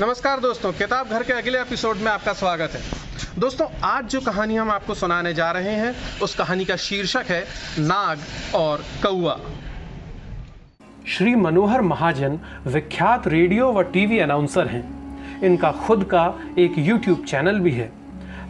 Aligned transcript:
नमस्कार 0.00 0.40
दोस्तों, 0.40 0.72
किताब 0.72 1.08
घर 1.08 1.22
के 1.22 1.32
अगले 1.32 1.60
एपिसोड 1.60 1.96
में 1.96 2.10
आपका 2.12 2.32
स्वागत 2.32 2.70
है। 2.72 2.80
दोस्तों, 3.38 3.66
आज 3.84 4.04
जो 4.04 4.20
कहानी 4.20 4.56
हम 4.56 4.70
आपको 4.70 4.94
सुनाने 4.94 5.34
जा 5.34 5.50
रहे 5.50 5.74
हैं, 5.74 6.20
उस 6.22 6.34
कहानी 6.34 6.64
का 6.64 6.76
शीर्षक 6.76 7.24
है 7.28 7.40
नाग 7.78 8.18
और 8.54 8.84
कौआ 9.02 9.36
श्री 11.08 11.34
मनोहर 11.34 11.80
महाजन 11.80 12.38
विख्यात 12.66 13.28
रेडियो 13.28 13.72
व 13.72 13.82
टीवी 13.82 14.18
अनाउंसर 14.18 14.66
हैं। 14.66 15.42
इनका 15.42 15.72
खुद 15.72 16.04
का 16.04 16.26
एक 16.58 16.78
यूट्यूब 16.78 17.24
चैनल 17.24 17.60
भी 17.60 17.70
है। 17.70 17.92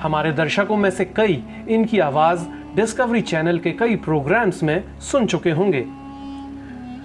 हमारे 0.03 0.32
दर्शकों 0.32 0.77
में 0.77 0.91
से 0.91 1.05
कई 1.05 1.43
इनकी 1.69 1.98
आवाज़ 1.98 2.46
डिस्कवरी 2.77 3.21
चैनल 3.21 3.59
के 3.59 3.73
कई 3.73 3.96
प्रोग्राम्स 3.96 4.62
में 4.62 5.01
सुन 5.01 5.27
चुके 5.27 5.51
होंगे। 5.51 5.85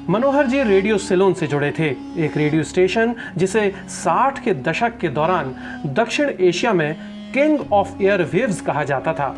मनोहर 0.09 0.47
जी 0.47 0.63
रेडियो 0.63 0.97
सिलोन 0.97 1.33
से 1.33 1.47
जुड़े 1.47 1.71
थे। 1.79 1.85
एक 2.25 2.37
रेडियो 2.37 2.63
स्टेशन 2.63 3.15
जिसे 3.37 3.73
60 3.89 4.39
के 4.39 4.53
दशक 4.53 4.97
के 4.97 5.09
दौरान 5.09 5.55
दक्षिण 5.85 6.29
एशिया 6.39 6.73
में 6.73 6.95
किंग 7.33 7.73
ऑफ़ 7.73 8.03
एयर 8.03 8.23
वेव्स 8.23 8.61
कहा 8.61 8.83
जाता 8.83 9.13
था। 9.13 9.35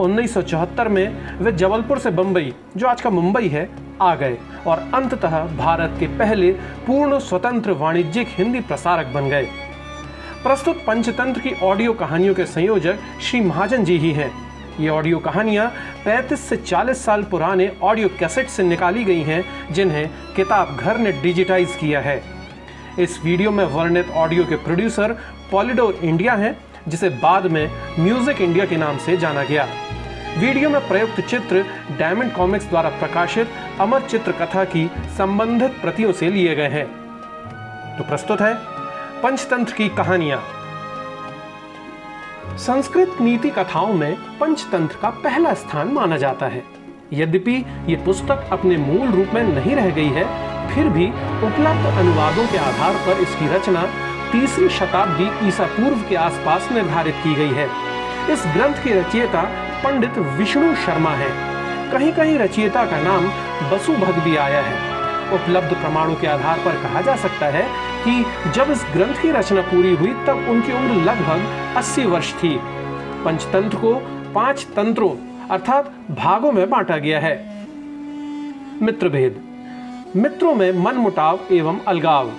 1974 0.00 0.88
में 0.88 1.38
वे 1.38 1.52
जबलपुर 1.52 1.98
से 1.98 2.10
बंबई, 2.10 2.52
जो 2.76 2.86
आज 2.86 3.00
का 3.00 3.10
मुंबई 3.10 3.48
है, 3.48 3.68
आ 4.02 4.14
गए 4.14 4.38
और 4.66 4.78
अंततः 4.94 5.56
भारत 5.56 5.96
के 6.00 6.06
पहले 6.06 6.52
पूर्ण 6.86 7.18
स्वतंत्र 7.18 7.72
वाणिज्यिक 7.72 8.28
हिंदी 8.30 8.60
प्रसारक 8.60 9.06
बन 9.06 9.28
गए। 9.28 9.48
प्रस्तुत 10.42 10.84
पंचतंत्र 10.86 11.40
की 11.40 11.52
ऑडियो 11.62 11.92
कहानियों 11.92 12.34
के 12.34 12.46
संयोजक 12.46 12.98
श्री 13.22 13.40
महाजन 13.40 13.84
जी 13.84 13.98
ही 13.98 14.12
हैं। 14.12 14.30
ये 14.80 14.88
ऑडियो 14.88 15.18
कहानियाँ 15.18 15.72
35 16.06 16.40
से 16.40 16.56
40 16.56 17.04
साल 17.04 17.22
पुराने 17.22 17.70
ऑडियो 17.82 18.08
कैसेट 18.18 18.48
से 18.48 18.62
निकाली 18.62 19.04
गई 19.04 19.22
हैं, 19.22 19.44
जिन्हें 19.72 20.08
किताब 20.36 20.76
घर 20.76 20.98
ने 20.98 21.12
डिजिटाइज 21.12 21.76
किया 21.80 22.00
है। 22.00 22.22
इस 22.98 23.18
वीडियो 23.24 23.50
में 23.50 23.64
वर्णित 23.64 24.10
ऑडियो 24.10 24.44
के 24.44 24.56
प्रोड्यूसर 24.56 25.12
पॉलिडोर 25.50 25.98
इंडिया 26.02 26.34
हैं, 26.34 26.56
जिसे 26.88 27.08
बाद 27.08 27.46
में 27.46 27.70
म्यूज़िक 27.98 28.40
इंडिया 28.40 28.64
के 28.64 28.76
नाम 28.76 28.98
से 28.98 29.16
जाना 29.16 29.44
गया। 29.44 29.66
वीडियो 30.38 30.70
में 30.70 30.80
प्रयुक्त 30.88 31.20
चित्र 31.20 31.64
डायमंड 31.98 32.32
कॉमिक्स 32.32 32.68
द्वारा 32.68 32.88
प्रकाशित 32.90 33.48
अमर 33.80 34.00
चित्र 34.00 34.32
कथा 34.32 34.64
की 34.64 34.90
संबंधित 35.18 35.80
प्रतियों 35.80 36.12
से 36.12 36.28
लिए 36.30 36.54
गए 36.54 36.68
हैं। 36.68 36.86
तो 37.98 38.04
प्रस्तुत 38.04 38.40
है 38.40 38.54
पंचतंत्र 39.22 39.74
की 39.74 39.88
कहानियाँ। 39.88 40.42
संस्कृत 42.58 43.16
नीति 43.20 43.50
कथाओं 43.50 43.92
में 43.94 44.14
पंचतंत्र 44.38 44.96
का 45.02 45.08
पहला 45.22 45.54
स्थान 45.54 45.88
माना 45.88 46.16
जाता 46.16 46.46
है। 46.46 46.62
यद्यपि 47.12 47.54
ये 47.88 47.96
पुस्तक 47.96 48.48
अपने 48.52 48.76
मूल 48.76 49.08
रूप 49.08 49.34
में 49.34 49.42
नहीं 49.44 49.74
रह 49.76 49.90
गई 49.90 50.08
है, 50.08 50.24
फिर 50.74 50.88
भी 50.88 51.06
उपलब्ध 51.46 51.86
अनुवादों 51.98 52.46
के 52.46 52.58
आधार 52.58 52.94
पर 53.06 53.20
इसकी 53.22 53.48
रचना 53.48 53.82
तीसरी 54.32 54.68
शताब्दी 54.68 55.48
ईसा 55.48 55.66
पूर्व 55.66 56.08
के 56.08 56.16
आसपास 56.16 56.70
निर्धारित 56.72 57.14
की 57.14 57.34
गई 57.34 57.52
है। 57.52 57.68
इस 58.32 58.44
ग्रंथ 58.46 58.82
की 58.84 58.92
रचयिता 58.92 59.42
पंडित 59.84 60.18
विष्णु 60.38 60.74
शर्मा 60.76 61.14
है। 61.14 61.28
कहीं 61.92 62.12
कहीं 62.12 62.38
रचयिता 62.38 62.84
का 62.84 63.00
नाम 63.02 63.28
बसु 63.70 63.96
भग 63.96 64.22
भी 64.24 64.36
आया 64.36 64.60
है। 64.60 64.93
उपलब्ध 65.32 65.74
प्रमाणों 65.74 66.14
के 66.14 66.26
आधार 66.26 66.58
पर 66.58 66.82
कहा 66.82 67.00
जा 67.00 67.16
सकता 67.16 67.46
है 67.46 67.62
कि 68.04 68.50
जब 68.50 68.70
इस 68.70 68.84
ग्रंथ 68.92 69.22
की 69.22 69.30
रचना 69.30 69.60
पूरी 69.60 69.94
हुई, 69.94 70.12
तब 70.26 70.46
उनकी 70.48 70.72
उम्र 70.72 70.94
लगभग 70.94 71.74
80 71.76 72.04
वर्ष 72.04 72.32
थी। 72.34 72.58
पंचतंत्र 73.24 73.76
को 73.76 73.94
पाँच 74.34 74.66
तंत्रों, 74.76 75.10
अर्थात 75.48 75.92
भागों 76.10 76.52
में 76.52 76.70
बांटा 76.70 76.96
गया 76.96 77.20
है। 77.20 77.36
मित्र 78.82 79.08
भेद 79.08 79.42
मित्रों 80.16 80.54
में 80.54 80.72
मन 80.72 80.94
मुटाव 80.94 81.40
एवं 81.52 81.80
अलगाव। 81.80 82.32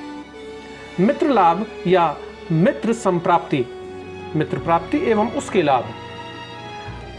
मित्र 1.00 1.30
लाभ 1.30 1.66
या 1.88 2.16
मित्र 2.52 2.94
संप्राप्ति 2.94 3.66
मित्र 4.36 4.58
प्राप्ति 4.58 4.98
एवं 5.12 5.30
उसके 5.30 5.62
लाभ। 5.62 5.84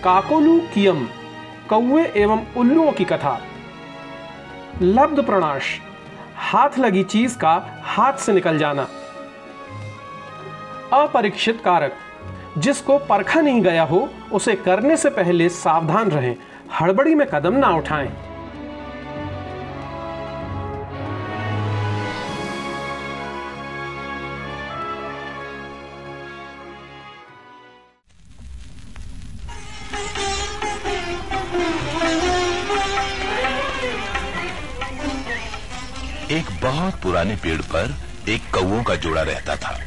काकोलू 0.04 0.58
कियम 0.74 1.06
कौए 1.70 2.12
एवं 2.16 2.42
उल्लुओं 2.56 2.92
की 2.92 3.04
कथा। 3.04 3.40
लब्ध 4.82 5.22
प्रणाश, 5.22 5.80
हाथ 6.36 6.78
लगी 6.78 7.02
चीज़ 7.02 7.38
का 7.38 7.80
हाथ 7.82 8.12
से 8.12 8.32
निकल 8.32 8.58
जाना। 8.58 8.82
अपरीक्षित 10.92 11.60
कारक, 11.64 11.92
जिसको 12.58 12.98
परखा 12.98 13.40
नहीं 13.40 13.62
गया 13.62 13.82
हो, 13.82 14.08
उसे 14.32 14.54
करने 14.54 14.96
से 14.96 15.10
पहले 15.10 15.48
सावधान 15.48 16.10
रहें, 16.10 16.36
हड़बड़ी 16.80 17.14
में 17.14 17.26
कदम 17.28 17.54
ना 17.54 17.68
उठाएँ। 17.68 18.25
एक 36.36 36.50
बहुत 36.62 37.00
पुराने 37.00 37.36
पेड़ 37.36 37.62
पर 37.62 37.94
एक 38.28 38.42
कौओं 38.54 38.82
का 38.82 38.94
जोड़ा 38.94 39.22
रहता 39.22 39.56
था। 39.56 39.80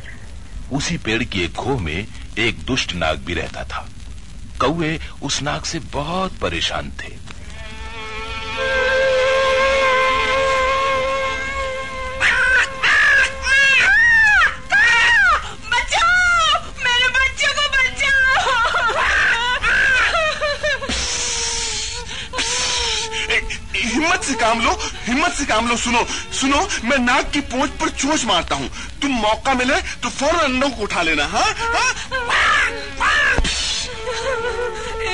उसी 0.71 0.97
पेड़ 0.97 1.23
की 1.23 1.41
एक 1.41 1.53
खो 1.53 1.77
में 1.77 2.07
एक 2.37 2.63
दुष्ट 2.65 2.93
नाग 2.93 3.17
भी 3.17 3.33
रहता 3.33 3.63
था। 3.63 3.89
कौए 4.61 4.99
उस 5.21 5.41
नाग 5.41 5.63
से 5.63 5.79
बहुत 5.79 6.37
परेशान 6.37 6.91
थे। 6.99 7.17
से 24.29 24.35
काम 24.35 24.61
लो 24.63 24.71
हिम्मत 25.05 25.31
से 25.33 25.45
काम 25.45 25.67
लो 25.69 25.75
सुनो 25.77 26.03
सुनो 26.39 26.67
मैं 26.85 26.97
नाक 27.05 27.29
की 27.33 27.41
पोच 27.53 27.69
पर 27.81 27.89
चोच 28.01 28.25
मारता 28.25 28.55
हूँ। 28.55 28.69
तुम 29.01 29.11
मौका 29.21 29.53
मिले 29.53 29.81
तो 30.03 30.09
फ़ौरन 30.09 30.39
अंडों 30.39 30.69
को 30.69 30.83
उठा 30.83 31.01
लेना 31.01 31.25
हाँ? 31.33 31.49
हाँ? 31.57 31.89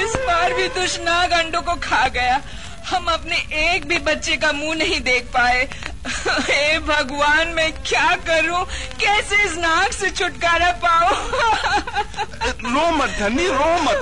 इस 0.03 0.15
बार 0.27 0.53
भी 0.53 0.67
दुष्नाग 0.75 1.31
अंडों 1.31 1.61
को 1.61 1.75
खा 1.83 2.07
गया। 2.17 2.41
हम 2.89 3.05
अपने 3.11 3.35
एक 3.59 3.85
भी 3.87 3.97
बच्चे 4.07 4.35
का 4.37 4.51
मुँह 4.53 4.75
नहीं 4.77 4.99
देख 5.01 5.23
पाए। 5.33 5.67
हे 6.07 6.79
भगवान 6.79 7.47
मैं 7.55 7.71
क्या 7.83 8.09
करूँ? 8.27 8.63
कैसे 9.01 9.43
इस 9.43 9.55
नाग 9.57 9.91
से 9.91 10.09
छुटकारा 10.11 10.71
पाऊँ? 10.83 11.15
रो 12.65 12.89
मत 12.97 13.15
धनी 13.19 13.47
रो 13.47 13.71
मत। 13.83 13.99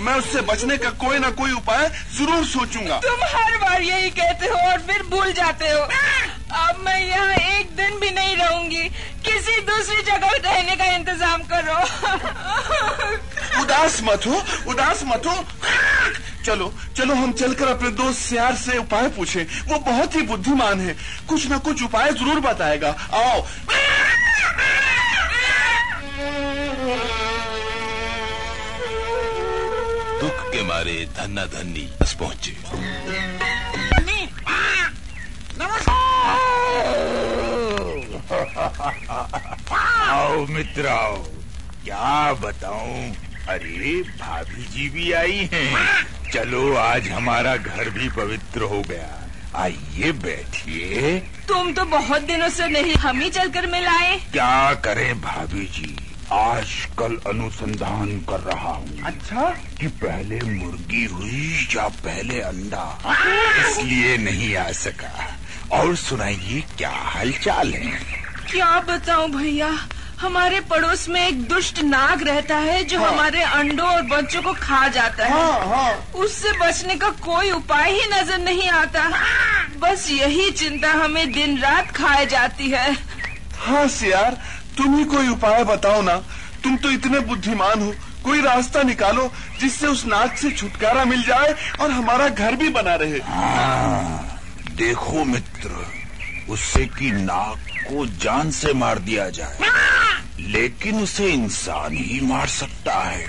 मैं 0.00 0.14
उससे 0.14 0.40
बचने 0.42 0.76
का 0.78 0.90
कोई 1.00 1.18
ना 1.18 1.30
कोई 1.38 1.52
उपाय 1.52 1.88
ज़रूर 2.16 2.44
सोचूँगा। 2.46 2.98
तुम 3.00 3.24
हर 3.32 3.56
बार 3.58 3.82
यही 3.82 4.10
कहते 4.10 4.46
हो 4.46 4.58
और 4.70 4.78
फिर 4.88 5.02
भूल 5.10 5.32
जाते 5.32 5.68
हो। 5.68 5.80
अब 6.60 6.80
मैं 6.86 7.00
यहाँ 7.00 7.34
एक 7.34 7.76
दिन 7.76 7.98
भी 8.00 8.10
नहीं 8.10 8.36
रहूँगी। 8.36 8.88
किसी 9.24 9.60
दूसरी 9.62 10.02
जगह 10.02 10.30
रहने 10.44 10.76
का 10.76 10.84
इंतज़ाम 10.94 11.42
करो। 11.52 11.78
उदास 13.62 14.00
मत 14.04 14.26
हो 14.26 14.42
उदास 14.70 15.02
मत 15.06 15.26
हो। 15.26 15.44
चलो 16.44 16.72
चलो 16.96 17.14
हम 17.14 17.32
चलकर 17.32 17.68
अपने 17.68 17.88
दोस्त 17.92 18.18
सियार 18.18 18.54
से 18.56 18.76
उपाय 18.78 19.08
पूछें। 19.16 19.44
वो 19.68 19.78
बहुत 19.80 20.14
ही 20.14 20.22
बुद्धिमान 20.22 20.80
है। 20.80 20.96
कुछ 21.28 21.46
ना 21.46 21.58
कुछ 21.58 21.82
उपाय 21.82 22.12
ज़रूर 22.12 22.40
बताएगा। 22.40 22.94
आओ। 23.14 23.40
के 30.52 30.62
मारे 30.62 30.94
धन्ना 31.16 31.44
धन्नी 31.46 31.88
बस 32.00 32.12
पहुँचे। 32.20 32.56
आओ 40.10 40.46
मित्र 40.46 40.86
आओ। 40.86 41.16
क्या 41.84 42.32
बताऊँ? 42.32 43.12
अरे 43.48 44.00
भाभी 44.20 44.64
जी 44.64 44.88
भी 44.88 45.12
आई 45.12 45.48
हैं। 45.52 46.30
चलो 46.32 46.74
आज 46.76 47.08
हमारा 47.08 47.56
घर 47.56 47.90
भी 47.90 48.08
पवित्र 48.08 48.62
हो 48.62 48.80
गया। 48.88 49.16
आइए 49.62 50.12
बैठिए। 50.24 51.18
तुम 51.48 51.72
तो 51.72 51.84
बहुत 51.84 52.22
दिनों 52.22 52.48
से 52.48 52.68
नहीं 52.68 52.94
हम 52.94 53.20
ही 53.20 53.30
चलकर 53.30 53.66
मिलाए 53.66 54.16
क्या 54.32 54.74
करें 54.84 55.20
भाभी 55.20 55.64
जी 55.66 55.96
आजकल 56.32 57.16
अनुसंधान 57.26 58.08
कर 58.28 58.40
रहा 58.40 58.72
हूँ 58.72 59.02
अच्छा? 59.06 59.42
कि 59.80 59.86
पहले 60.02 60.40
मुर्गी 60.40 61.04
हुई 61.04 61.68
या 61.76 61.88
पहले 62.04 62.40
अंडा? 62.40 62.84
इसलिए 63.60 64.16
नहीं 64.16 64.56
आ 64.56 64.70
सका। 64.72 65.38
और 65.78 65.96
सुनाइए 65.96 66.60
क्या 66.78 66.90
हालचाल 66.90 67.72
है? 67.74 67.92
क्या 68.50 68.78
बताऊँ 68.80 69.28
भैया? 69.30 69.70
हमारे 70.20 70.60
पड़ोस 70.60 71.08
में 71.08 71.20
एक 71.28 71.42
दुष्ट 71.48 71.80
नाग 71.82 72.22
रहता 72.22 72.56
है 72.56 72.84
जो 72.84 72.98
हाँ। 73.00 73.10
हमारे 73.12 73.42
अंडों 73.42 73.88
और 73.88 74.02
बच्चों 74.02 74.42
को 74.42 74.52
खा 74.52 74.88
जाता 74.88 75.26
है। 75.26 75.30
हाँ 75.32 75.66
हाँ। 75.66 75.92
उससे 76.14 76.52
बचने 76.52 76.94
का 76.94 77.08
कोई 77.08 77.50
उपाय 77.50 77.90
ही 77.92 78.06
नज़र 78.12 78.38
नहीं 78.38 78.68
आता। 78.70 79.08
बस 79.78 80.10
यही 80.10 80.50
चिंता 80.50 80.92
हमें 80.92 81.32
दिन 81.32 81.58
रात 81.58 81.90
खाए 81.90 82.26
जाती 82.26 82.70
है। 82.70 82.96
हाँ 83.58 83.88
सियार। 83.88 84.59
तुम 84.80 84.96
ही 84.98 85.04
कोई 85.04 85.28
उपाय 85.28 85.64
बताओ 85.64 86.02
ना। 86.02 86.16
तुम 86.64 86.76
तो 86.76 86.90
इतने 86.90 87.20
बुद्धिमान 87.20 87.82
हो। 87.82 87.94
कोई 88.24 88.40
रास्ता 88.40 88.82
निकालो 88.82 89.32
जिससे 89.60 89.86
उस 89.86 90.06
नाग 90.06 90.34
से 90.34 90.50
छुटकारा 90.50 91.04
मिल 91.04 91.22
जाए 91.22 91.54
और 91.80 91.90
हमारा 91.90 92.28
घर 92.28 92.56
भी 92.56 92.68
बना 92.68 92.94
रहे। 92.94 93.18
हाँ, 93.18 94.42
देखो 94.74 95.24
मित्र 95.24 95.86
उससे 96.48 96.84
की 96.84 97.10
नाग 97.12 97.56
को 97.82 98.06
जान 98.06 98.50
से 98.50 98.72
मार 98.72 98.98
दिया 98.98 99.28
जाए। 99.30 99.58
लेकिन 100.40 101.02
उसे 101.02 101.30
इंसान 101.30 101.96
ही 101.96 102.20
मार 102.20 102.46
सकता 102.46 102.94
है। 102.94 103.26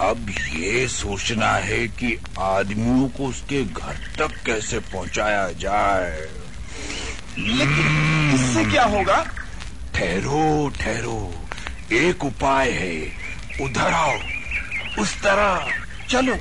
अब 0.00 0.30
ये 0.30 0.88
सोचना 0.88 1.52
है 1.52 1.88
कि 1.88 2.18
आदमियों 2.40 3.08
को 3.08 3.26
उसके 3.26 3.64
घर 3.64 4.10
तक 4.18 4.42
कैसे 4.46 4.78
पहुँचाया 4.78 5.48
जाए। 5.52 6.28
लेकिन 7.38 8.32
इससे 8.34 8.64
क्या 8.64 8.84
होगा? 8.84 9.24
ठहरो 9.94 10.68
ठहरो। 10.80 11.46
एक 11.92 12.24
उपाय 12.24 12.70
है 12.70 13.12
उधर 13.60 13.92
आओ। 13.92 14.18
उस 14.98 15.14
तरह 15.22 15.68
चलो। 16.10 16.34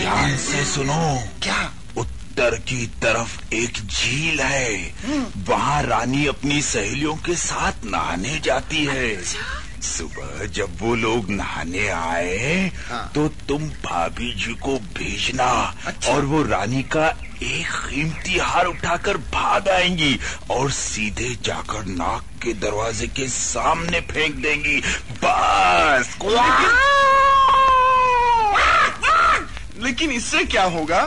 ध्यान 0.00 0.36
से 0.36 0.64
सुनो। 0.64 1.22
क्या? 1.42 1.72
उत्तर 1.96 2.54
की 2.58 2.86
तरफ़ 2.86 3.54
एक 3.54 3.72
झील 3.72 4.40
है। 4.40 4.94
वहाँ 5.48 5.82
रानी 5.82 6.26
अपनी 6.26 6.62
सहेलियों 6.62 7.14
के 7.16 7.34
साथ 7.34 7.84
नहाने 7.84 8.40
जाती 8.44 8.84
है। 8.84 9.22
सुबह 9.84 10.46
जब 10.46 10.78
वो 10.80 10.94
लोग 10.94 11.30
नहाने 11.30 11.88
आए 11.88 12.72
हाँ। 12.90 13.12
तो 13.14 13.28
तुम 13.28 13.62
भाभी 13.62 14.32
जी 14.34 14.54
को 14.54 14.78
भेजना 14.78 15.76
अच्छा। 15.86 16.12
और 16.12 16.24
वो 16.24 16.42
रानी 16.42 16.82
का 16.82 17.08
एक 17.42 17.66
कीमती 17.66 18.38
हार 18.38 18.66
उठाकर 18.66 19.16
भाग 19.16 19.68
आएँगी 19.68 20.20
और 20.50 20.70
सीधे 20.70 21.38
जाकर 21.42 21.84
नाक 21.84 22.24
के 22.42 22.52
दरवाजे 22.52 23.06
के 23.06 23.28
सामने 23.28 24.00
फेंक 24.00 24.34
देंगी। 24.34 24.82
बस। 25.24 26.18
लेकिन 29.78 30.10
इससे 30.10 30.44
क्या 30.44 30.64
होगा? 30.64 31.06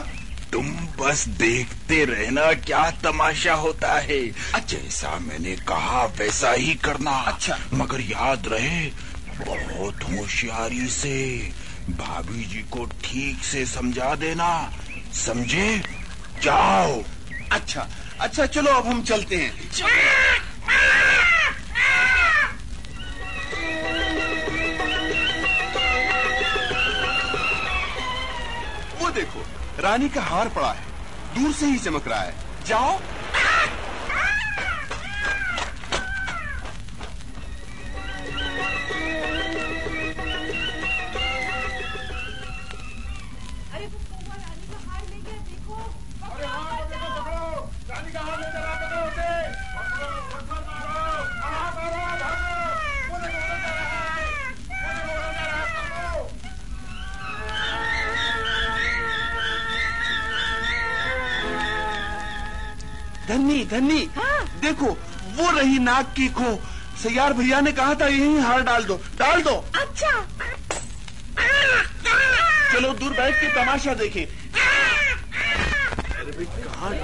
तुम 0.52 0.68
बस 0.70 1.28
देखते 1.28 2.06
रहना 2.06 2.54
क्या 2.54 2.92
तमाशा 2.92 3.54
होता 3.54 3.94
है। 3.94 4.28
जैसा 4.68 5.20
मैंने 5.20 5.56
कहा 5.56 6.06
वैसा 6.06 6.52
ही 6.52 6.76
करना। 6.76 7.12
अच्छा। 7.12 7.60
मगर 7.74 8.02
याद 8.02 8.44
रहे 8.48 8.92
बहुत 9.46 10.04
होशियारी 10.04 10.88
से। 10.88 11.52
भाभी 11.90 12.46
जी 12.46 12.66
को 12.72 12.86
ठीक 12.86 13.44
से 13.44 13.66
समझा 13.66 14.16
देना। 14.16 14.72
समझे? 15.14 15.98
जाओ। 16.42 17.04
अच्छा 17.52 17.88
अच्छा 18.22 18.46
चलो, 18.46 18.72
अब 18.72 18.88
हम 18.88 19.04
चलते 19.04 19.36
हैं। 19.36 19.52
वो 29.00 29.10
देखो, 29.10 29.46
रानी 29.80 30.10
का 30.10 30.22
हार 30.22 30.50
पड़ा 30.50 30.72
है। 30.72 30.84
दूर 31.36 31.54
से 31.54 31.66
ही 31.66 31.78
चमक 31.78 32.08
रहा 32.08 32.22
है। 32.22 32.36
जाओ। 32.68 33.00
धन्नी 63.28 63.64
धन्नी। 63.72 64.00
देखो 64.62 64.88
वो 65.38 65.46
रही 65.58 65.80
नाग 65.80 66.06
की 66.16 66.28
खो 66.38 66.50
सैयार 67.04 67.34
भैया 67.34 67.60
ने 67.62 67.72
कहा 67.72 67.94
था 67.96 68.08
यही 68.08 68.40
हार 68.42 68.62
डाल 68.64 68.84
दो 68.86 68.96
डाल 69.20 69.42
दो। 69.44 69.56
अच्छा। 69.82 70.26
चलो 72.74 72.94
दूर 72.94 73.12
बैठ 73.12 73.36
के 73.42 73.48
तमाशा 73.54 73.94
देखें 73.94 74.24
अरे 74.24 74.32
भाई 76.32 76.46
कहाँ 76.64 76.90
अरे 76.90 76.98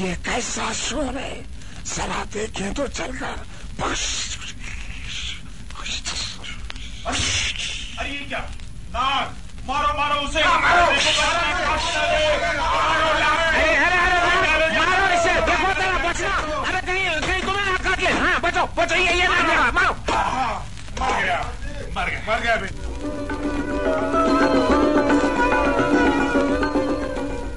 ये 0.00 0.14
कैसा 0.26 0.72
शोर 0.74 1.16
है? 1.18 1.44
जरा 1.86 2.24
देखें 2.32 2.72
तो 2.74 2.86
चलकर। 2.88 3.36
बस 3.80 4.00
अरे 7.98 8.10
ये 8.10 8.18
क्या? 8.28 8.40
नाग 8.94 9.26
मारो 9.68 9.92
मारो 9.98 10.20
उसे 10.26 10.40
मर 21.00 21.20
गया 21.22 21.38
मर 21.96 22.08
गया 22.10 22.20
मर 22.28 22.40
गया 22.40 22.56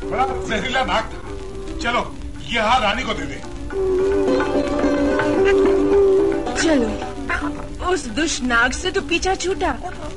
बड़ा 0.10 0.26
जहरीला 0.48 0.84
नाग 0.86 1.04
था 1.14 1.80
चलो 1.84 2.02
ये 2.52 2.62
हार 2.62 2.82
रानी 2.82 3.04
को 3.04 3.14
दे 3.14 3.26
दे 3.32 3.42
चलो 6.62 7.13
उस 7.92 8.06
दुष्ट 8.16 8.44
नाग 8.44 8.72
से 8.72 8.92
तो 8.92 9.02
पीछा 9.10 9.36
छूटा। 9.36 9.70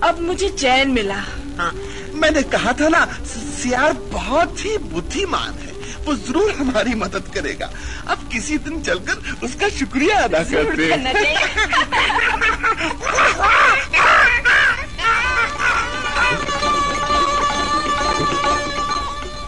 अब 0.03 0.21
मुझे 0.23 0.49
चैन 0.51 0.91
मिला। 0.91 1.21
हाँ, 1.59 1.73
मैंने 2.15 2.43
कहा 2.55 2.73
था 2.73 2.89
ना 2.89 3.05
सियार 3.27 3.93
बहुत 4.13 4.65
ही 4.65 4.77
बुद्धिमान 4.93 5.55
है। 5.55 5.75
वो 6.07 6.15
ज़रूर 6.17 6.51
हमारी 6.53 6.95
मदद 6.95 7.31
करेगा। 7.35 7.71
अब 8.09 8.29
किसी 8.33 8.59
दिन 8.59 8.83
चलकर 8.83 9.45
उसका 9.45 9.69
शुक्रिया 9.69 10.19
अदा 10.25 10.43
करते 10.45 10.89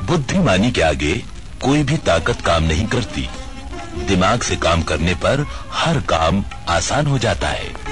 बुद्धिमानी 0.06 0.70
के 0.72 0.82
आगे 0.82 1.14
कोई 1.62 1.82
भी 1.82 1.96
ताकत 2.06 2.40
काम 2.46 2.62
नहीं 2.64 2.86
करती। 2.86 3.28
दिमाग 4.08 4.42
से 4.42 4.56
काम 4.56 4.82
करने 4.82 5.14
पर 5.24 5.44
हर 5.72 6.00
काम 6.10 6.44
आसान 6.68 7.06
हो 7.06 7.18
जाता 7.18 7.48
है। 7.48 7.87